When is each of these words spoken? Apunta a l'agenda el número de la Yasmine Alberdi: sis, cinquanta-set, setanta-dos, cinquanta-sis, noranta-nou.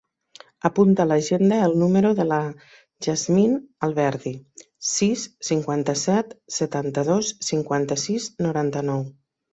Apunta 0.67 1.03
a 1.03 1.05
l'agenda 1.09 1.59
el 1.65 1.75
número 1.81 2.11
de 2.19 2.25
la 2.29 2.39
Yasmine 3.07 3.59
Alberdi: 3.89 4.33
sis, 4.93 5.27
cinquanta-set, 5.51 6.35
setanta-dos, 6.59 7.31
cinquanta-sis, 7.53 8.31
noranta-nou. 8.49 9.07